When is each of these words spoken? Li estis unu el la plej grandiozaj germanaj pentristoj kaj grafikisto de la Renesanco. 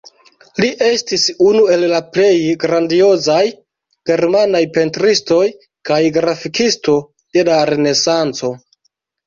Li 0.63 0.67
estis 0.85 1.25
unu 1.47 1.59
el 1.73 1.85
la 1.91 1.99
plej 2.15 2.31
grandiozaj 2.63 3.45
germanaj 4.13 4.63
pentristoj 4.79 5.45
kaj 5.93 6.03
grafikisto 6.19 6.99
de 7.39 7.49
la 7.55 7.63
Renesanco. 7.75 8.55